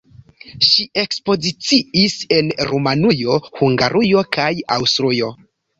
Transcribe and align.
Ŝi 0.67 0.85
ekspoziciis 1.01 2.17
en 2.39 2.51
Rumanujo, 2.73 3.39
Hungarujo 3.61 4.27
kaj 4.39 4.53
Aŭstrujo. 4.81 5.37